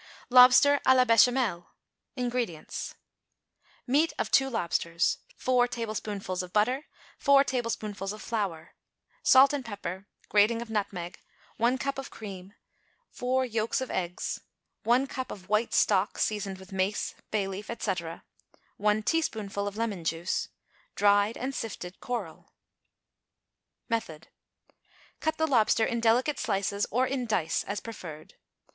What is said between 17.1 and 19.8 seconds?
bay leaf, etc. 1 teaspoonful of